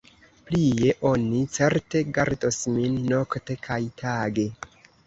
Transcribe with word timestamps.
Plie, 0.45 0.95
oni 1.09 1.43
certe 1.57 2.03
gardos 2.17 2.59
min 2.79 2.99
nokte 3.13 3.61
kaj 3.69 3.81
tage. 4.05 4.53